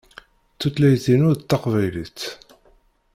[0.59, 2.19] Tutlayt-inu d taqbaylit.